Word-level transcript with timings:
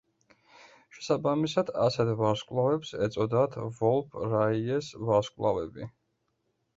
შესაბამისად 0.99 1.67
ასეთ 1.83 2.09
ვარსკვლავებს 2.21 2.93
ეწოდათ 3.07 3.57
ვოლფ-რაიეს 3.81 4.89
ვარსკვლავები. 5.11 5.87